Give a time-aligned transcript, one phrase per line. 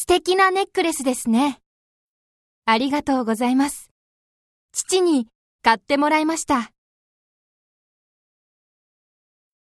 [0.00, 1.58] 素敵なネックレスですね。
[2.66, 3.90] ありがとうございます。
[4.70, 5.26] 父に
[5.64, 6.70] 買ってもらいました。